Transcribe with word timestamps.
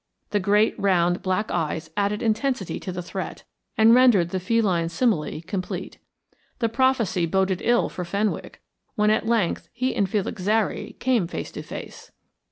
The 0.31 0.39
great 0.39 0.73
round 0.79 1.21
black 1.21 1.51
eyes 1.51 1.91
added 1.95 2.23
intensity 2.23 2.79
to 2.79 2.91
the 2.91 3.03
threat, 3.03 3.43
and 3.77 3.93
rendered 3.93 4.29
the 4.29 4.39
feline 4.39 4.89
simile 4.89 5.43
complete. 5.45 5.99
The 6.57 6.69
prophecy 6.69 7.27
boded 7.27 7.61
ill 7.63 7.87
for 7.87 8.03
Fenwick 8.03 8.63
when 8.95 9.11
at 9.11 9.27
length 9.27 9.69
he 9.71 9.93
and 9.93 10.09
Felix 10.09 10.41
Zary 10.41 10.95
came 10.99 11.27
face 11.27 11.51
to 11.51 11.61
face. 11.61 12.09